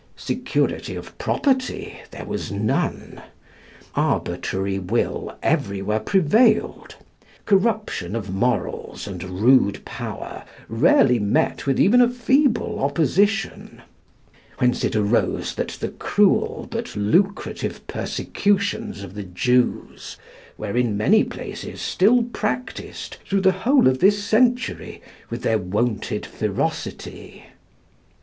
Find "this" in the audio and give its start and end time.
23.99-24.23